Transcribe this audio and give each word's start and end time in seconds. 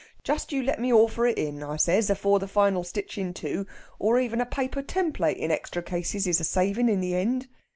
'Just 0.23 0.51
you 0.51 0.63
let 0.63 0.81
me 0.81 0.91
orfer 0.91 1.29
it 1.29 1.37
in,' 1.37 1.61
I 1.61 1.75
says 1.77 2.09
'afore 2.09 2.39
the 2.39 2.47
final 2.47 2.83
stitchin' 2.83 3.35
to, 3.35 3.67
or 3.99 4.19
even 4.19 4.41
a 4.41 4.47
paper 4.47 4.81
template 4.81 5.37
in 5.37 5.51
extra 5.51 5.83
cases 5.83 6.25
is 6.25 6.39
a 6.39 6.43
savin' 6.43 6.89
in 6.89 7.01
the 7.01 7.13
end.' 7.13 7.47